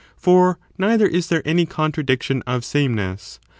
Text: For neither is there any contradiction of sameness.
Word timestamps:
For 0.17 0.57
neither 0.79 1.05
is 1.05 1.27
there 1.27 1.47
any 1.47 1.67
contradiction 1.67 2.41
of 2.47 2.65
sameness. 2.65 3.39